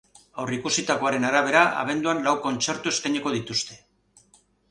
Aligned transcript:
Aurreikusitakoaren 0.43 1.27
arabera, 1.27 1.61
abenduan 1.83 2.23
lau 2.29 2.33
kontzertu 2.47 2.95
eskainiko 2.97 3.35
dituzte. 3.39 3.77